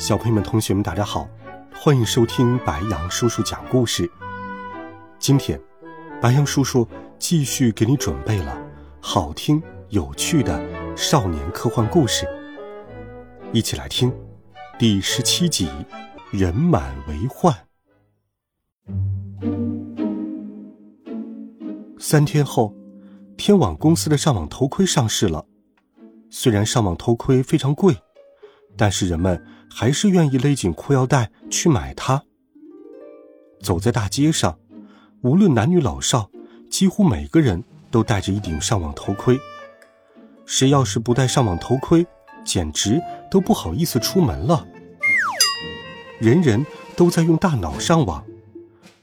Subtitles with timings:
[0.00, 1.28] 小朋友们、同学们，大家好，
[1.74, 4.10] 欢迎收听白羊叔叔讲故事。
[5.18, 5.60] 今天，
[6.22, 6.88] 白羊叔叔
[7.18, 8.58] 继续给你准备了
[8.98, 10.58] 好听、有趣的
[10.96, 12.26] 少年科幻故事，
[13.52, 14.10] 一起来听
[14.78, 15.66] 第十七集
[16.30, 17.54] 《人满为患》。
[21.98, 22.74] 三天后，
[23.36, 25.44] 天网公司的上网头盔上市了。
[26.30, 27.94] 虽然上网头盔非常贵。
[28.76, 32.22] 但是人们还是愿意勒紧裤腰带去买它。
[33.62, 34.58] 走在大街上，
[35.22, 36.30] 无论男女老少，
[36.68, 39.38] 几乎每个人都戴着一顶上网头盔。
[40.46, 42.06] 谁要是不戴上网头盔，
[42.44, 44.66] 简直都不好意思出门了。
[46.18, 48.24] 人人都在用大脑上网，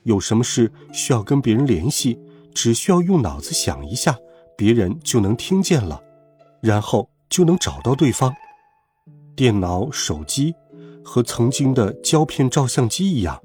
[0.03, 2.19] 有什么事需要跟别人联系，
[2.53, 4.17] 只需要用脑子想一下，
[4.55, 6.01] 别人就能听见了，
[6.61, 8.33] 然后就能找到对方。
[9.37, 10.55] 电脑、手机
[11.05, 13.39] 和曾经的胶片照相机一样，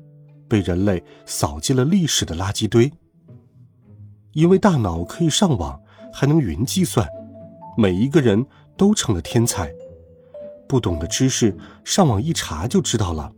[0.49, 2.91] 被人类扫进了历史的垃圾堆。
[4.33, 5.79] 因为大脑可以上网，
[6.11, 7.07] 还能云计算，
[7.77, 9.71] 每一个人都成了天才。
[10.67, 13.31] 不懂的知识，上网一查就知道了。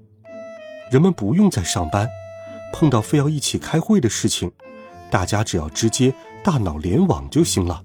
[0.93, 2.09] 人们不用再上班，
[2.73, 4.53] 碰到非要一起开会的事情，
[5.11, 7.83] 大家只要直接大脑联网就行了。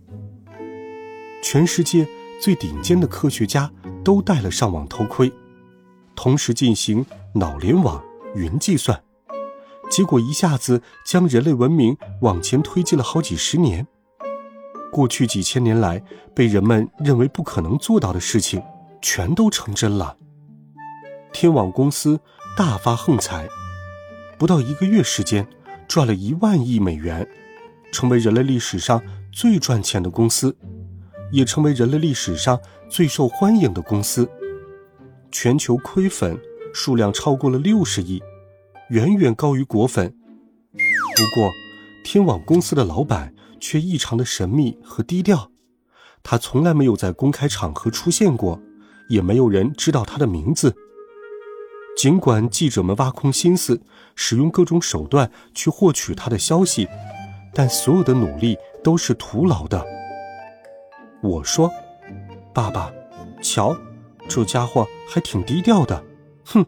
[1.42, 2.08] 全世界
[2.40, 3.72] 最顶尖的科学家。
[4.02, 5.32] 都戴了上网头盔，
[6.16, 8.02] 同时进行脑联网、
[8.34, 9.00] 云计算，
[9.90, 13.86] 结果一下子将人类文明往前推进了好几十年。
[14.92, 16.02] 过去几千年来
[16.33, 18.64] 被人们认为不可能做到的事情，
[19.02, 20.17] 全都成真了。
[21.32, 22.20] 天网公司
[22.58, 23.48] 大发横财，
[24.39, 25.45] 不到一个月时间，
[25.88, 27.28] 赚了一万亿美元，
[27.92, 30.58] 成为人类历史上最赚钱的公司。
[31.32, 32.60] 也成为人类历史上
[32.90, 34.30] 最受欢迎的公司，
[35.32, 36.38] 全球亏粉
[36.73, 38.22] 数量超过了六十亿，
[38.90, 40.14] 远远高于果粉。
[40.72, 41.50] 不过，
[42.04, 45.52] 天网公司的老板却异常的神秘和低调，
[46.23, 48.61] 他从来没有在公开场合出现过，
[49.10, 50.76] 也没有人知道他的名字。
[51.98, 53.82] 尽管记者们挖空心思，
[54.16, 56.88] 使用各种手段去获取他的消息，
[57.54, 59.86] 但所有的努力都是徒劳的。
[61.21, 61.69] 我说
[62.53, 62.91] ：“爸爸，
[63.41, 63.75] 瞧，
[64.27, 66.03] 这家伙还挺低调的。
[66.45, 66.65] 哼，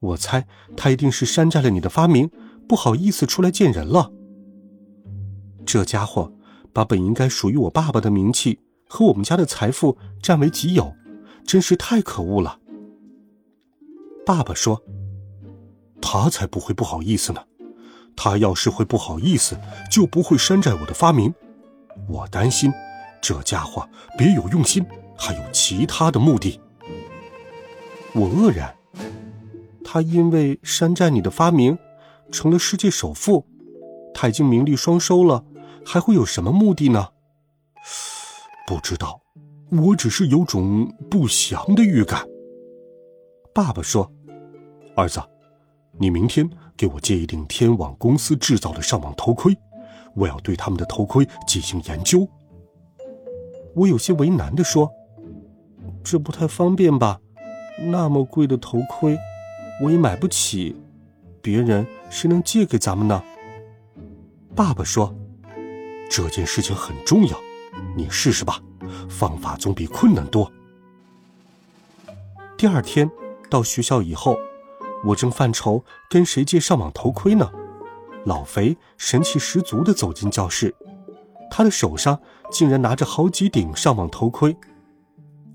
[0.00, 0.46] 我猜
[0.76, 2.28] 他一定是山寨了你的发明，
[2.68, 4.10] 不好意思出来见人了。
[5.64, 6.32] 这家伙
[6.72, 10.92] 把本应该属于我爸爸的名气和我们家的财富占为己有，
[11.46, 12.58] 真是太可恶了。”
[14.26, 14.82] 爸爸说
[16.02, 17.40] ：“他才不会不好意思呢。
[18.16, 19.56] 他要是会不好意思，
[19.90, 21.32] 就不会山寨我的发明。
[22.08, 22.72] 我担心。”
[23.24, 24.84] 这家伙别有用心，
[25.16, 26.60] 还有其他的目的。
[28.12, 28.76] 我愕然，
[29.82, 31.78] 他因为山寨你的发明，
[32.30, 33.46] 成了世界首富，
[34.12, 35.42] 他已经名利双收了，
[35.86, 37.08] 还会有什么目的呢？
[38.66, 39.22] 不知道，
[39.70, 42.26] 我只是有种不祥的预感。
[43.54, 44.12] 爸爸说
[44.94, 45.18] ：“儿子，
[45.98, 46.46] 你明天
[46.76, 49.56] 给我借一顶天网公司制造的上网头盔，
[50.14, 52.28] 我要对他们的头盔进行研究。”
[53.74, 54.90] 我有些为难的说
[56.04, 57.20] ：“这不太方便吧？
[57.90, 59.18] 那么贵的头盔，
[59.82, 60.76] 我也买不起。
[61.42, 63.22] 别人谁能借给咱们呢？”
[64.54, 65.14] 爸爸说
[66.08, 67.36] ：“这件事情很重要，
[67.96, 68.60] 你试试吧。
[69.08, 70.50] 方法总比困难多。”
[72.56, 73.10] 第二天
[73.50, 74.36] 到学校以后，
[75.04, 77.50] 我正犯愁跟谁借上网头盔呢。
[78.24, 80.74] 老肥神气十足的走进教室。
[81.50, 82.20] 他的手上
[82.50, 84.56] 竟然拿着好几顶上网头盔，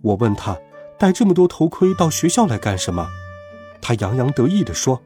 [0.02, 0.58] 我问他
[0.98, 3.08] 带这么多头盔到学校来干什么？
[3.82, 5.02] 他洋洋得意地说：“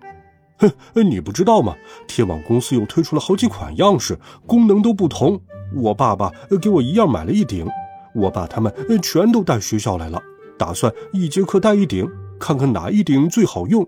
[0.57, 0.71] 哼，
[1.03, 1.75] 你不知道吗？
[2.07, 5.39] 天网公司又推出了好几款样式，功能都不同。
[5.75, 6.31] 我爸爸
[6.61, 7.67] 给我一样买了一顶，
[8.15, 10.21] 我把它们全都带学校来了，
[10.57, 12.07] 打算一节课带一顶，
[12.39, 13.87] 看看哪一顶最好用。”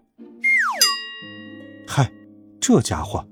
[1.88, 2.12] 嗨，
[2.60, 3.28] 这家伙！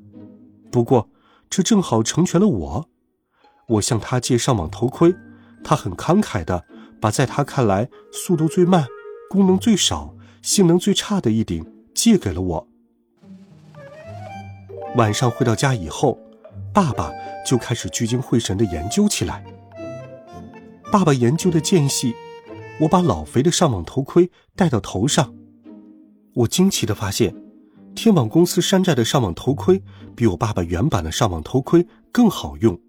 [0.72, 1.10] 不过
[1.50, 2.90] 这正好成全了我。
[3.68, 5.14] 我向他借上网头盔，
[5.64, 6.66] 他很慷慨的
[7.00, 8.86] 把在他看来速度最慢、
[9.30, 11.66] 功能最少、性能最差的一顶
[11.96, 12.68] 借给了我。
[14.96, 16.20] 晚上回到家以后，
[16.74, 17.12] 爸爸
[17.46, 19.44] 就开始聚精会神的研究起来。
[20.92, 22.14] 爸爸研究的间隙，
[22.82, 25.34] 我把老肥的上网头盔戴到头上，
[26.36, 27.36] 我惊奇的发现，
[27.96, 29.82] 天网公司山寨的上网头盔
[30.16, 32.80] 比我爸爸原版的上网头盔更好用。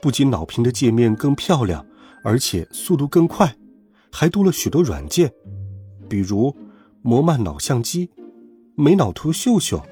[0.00, 1.84] 不仅脑屏的界面更漂亮，
[2.24, 3.54] 而且速度更快，
[4.10, 5.30] 还多了许多软件，
[6.08, 6.56] 比如
[7.02, 8.10] 魔曼脑相机、
[8.74, 9.82] 美脑图秀秀、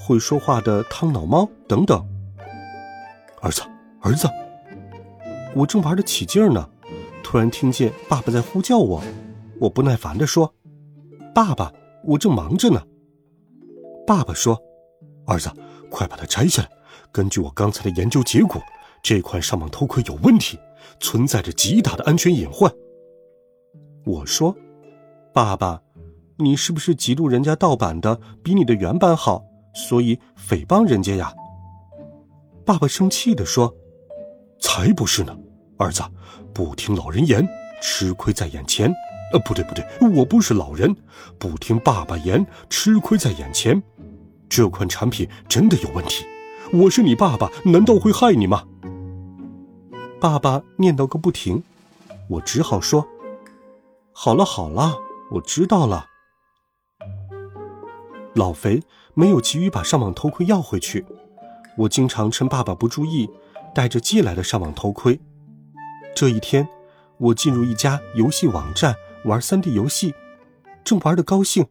[0.00, 2.02] 会说话的汤脑猫等等。
[3.42, 3.60] 儿子，
[4.00, 4.26] 儿子，
[5.54, 6.66] 我正玩得起劲呢，
[7.22, 9.02] 突然听见爸爸在呼叫我，
[9.60, 10.54] 我不耐烦地说
[11.34, 11.70] ：“爸爸，
[12.04, 12.82] 我正忙着呢。”
[14.06, 14.58] 爸爸说
[15.26, 15.50] ：“儿子，
[15.90, 16.70] 快把它摘下来，
[17.12, 18.62] 根据我刚才的研究结果。”
[19.04, 20.58] 这款上网头盔有问题，
[20.98, 22.72] 存在着极大的安全隐患。
[24.06, 24.56] 我说
[25.30, 25.82] ：“爸爸，
[26.38, 30.18] 你是不是嫉妒人家盗版的比你的原版好，所以
[30.48, 31.34] 诽谤人家呀？”
[32.64, 33.76] 爸爸生气地说
[34.58, 35.36] ：“才不是呢，
[35.76, 36.02] 儿子，
[36.54, 37.46] 不听老人言，
[37.82, 38.90] 吃亏在眼前。
[39.34, 39.84] 呃，不对不对，
[40.16, 40.96] 我不是老人，
[41.38, 43.82] 不听爸爸言，吃亏在眼前。
[44.48, 46.24] 这款产品真的有问题，
[46.72, 48.64] 我是你爸爸，难道会害你吗？”
[50.24, 51.62] 爸爸念叨个不停，
[52.30, 53.06] 我只好说
[54.10, 54.96] ：“好了好了，
[55.32, 56.06] 我知道了。”
[58.32, 58.82] 老肥
[59.12, 61.04] 没有急于把上网头盔要回去，
[61.76, 63.28] 我经常趁爸爸不注意，
[63.74, 65.20] 带着借来的上网头盔。
[66.16, 66.66] 这一天，
[67.18, 68.94] 我进入一家游戏网站
[69.26, 70.14] 玩 3D 游戏，
[70.82, 71.66] 正玩得高兴，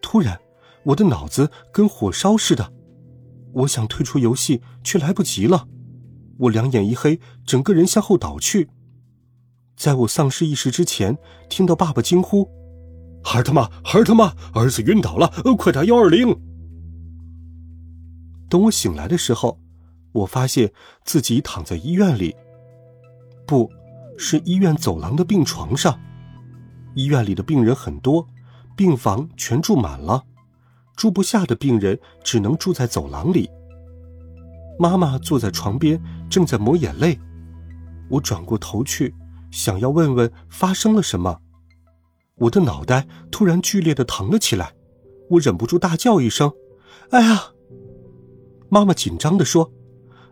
[0.00, 0.40] 突然
[0.84, 2.72] 我的脑子跟火烧似的，
[3.52, 5.68] 我想退出游戏，却来不及了。
[6.40, 8.68] 我两眼一黑，整个人向后倒去。
[9.76, 11.16] 在我丧失意识之前，
[11.48, 12.48] 听到爸爸惊呼
[13.22, 15.28] ：“孩他妈，孩他妈，儿子晕倒了，
[15.58, 16.34] 快打幺二零！”
[18.48, 19.60] 等我醒来的时候，
[20.12, 20.72] 我发现
[21.04, 22.34] 自己躺在医院里，
[23.46, 23.70] 不
[24.16, 25.98] 是医院走廊的病床上。
[26.94, 28.26] 医院里的病人很多，
[28.76, 30.24] 病房全住满了，
[30.96, 33.48] 住不下的病人只能住在走廊里。
[34.80, 37.20] 妈妈坐在床边，正在抹眼泪。
[38.08, 39.14] 我转过头去，
[39.50, 41.38] 想要问问发生了什么。
[42.36, 44.72] 我的脑袋突然剧烈的疼了起来，
[45.28, 46.50] 我忍不住大叫一声
[47.12, 47.52] ：“哎呀！”
[48.70, 49.70] 妈妈紧张的说：“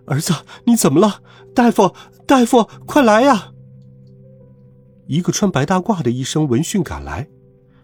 [0.08, 0.32] 儿子，
[0.64, 1.22] 你怎么了？
[1.54, 1.94] 大夫，
[2.26, 3.52] 大夫，快来呀！”
[5.08, 7.28] 一个穿白大褂的医生闻讯赶来，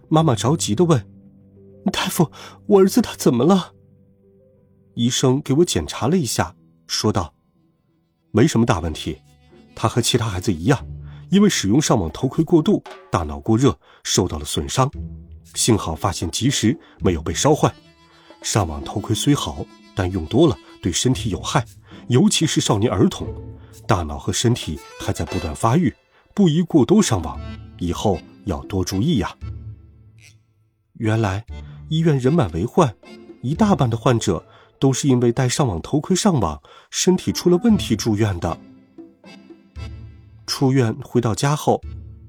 [0.08, 1.06] 妈妈着急的问
[1.92, 2.30] ：“大夫，
[2.64, 3.72] 我儿子他怎么了？”
[4.94, 6.54] 医生给我检查了一下，
[6.86, 7.34] 说道
[8.30, 9.18] ：“没什么大问题，
[9.74, 10.86] 他和其他孩子一样，
[11.30, 14.90] 因为使用上网头盔过度，大脑过热，受到了损伤。
[15.54, 17.72] 幸好发现及时，没有被烧坏。
[18.42, 21.64] 上网头盔虽好，但用多了对身体有害，
[22.08, 23.26] 尤其是少年儿童，
[23.86, 25.92] 大脑和身体还在不断发育，
[26.34, 27.40] 不宜过多上网，
[27.78, 29.36] 以后要多注意呀。”
[30.98, 31.44] 原来，
[31.88, 32.94] 医院人满为患，
[33.42, 34.44] 一大半的患者。
[34.78, 36.60] 都是因为戴上网头盔上网，
[36.90, 38.58] 身体出了问题住院的。
[40.46, 41.80] 出院回到家后，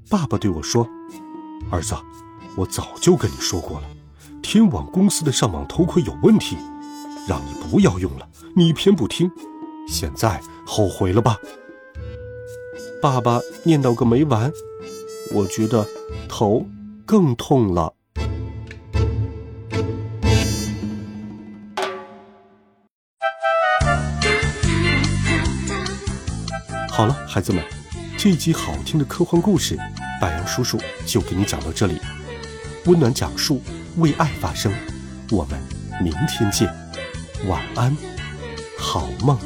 [0.09, 0.87] 爸爸对我说
[1.69, 1.95] ：“儿子，
[2.55, 3.87] 我早就跟你说过了，
[4.41, 6.55] 天网公司的上网头盔有问题，
[7.27, 9.29] 让你不要用了，你偏不听，
[9.87, 11.37] 现在后悔了吧？”
[13.01, 14.51] 爸爸念叨个没完，
[15.33, 15.85] 我觉得
[16.29, 16.65] 头
[17.05, 17.94] 更痛了。
[26.95, 27.61] 好了，孩子们，
[28.17, 29.77] 这一集好听的科幻故事，
[30.21, 31.99] 白杨叔叔就给你讲到这里。
[32.85, 33.61] 温暖讲述，
[33.97, 34.71] 为爱发声。
[35.29, 35.59] 我们
[36.01, 36.73] 明天见，
[37.47, 37.93] 晚安，
[38.79, 39.37] 好梦。